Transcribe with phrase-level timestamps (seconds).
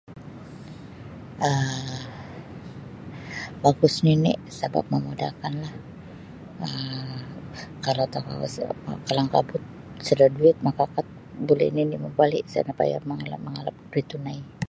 [1.47, 1.99] um
[3.63, 5.73] Bagus nini sabab mamudahkanlah
[6.65, 7.15] um
[7.85, 8.63] kalau tokou isa
[9.07, 9.61] kalangkabut
[10.07, 11.07] sada duit maka kad
[11.47, 14.37] buli nini mambali isa napayah mangalap mangalap da duit tunai.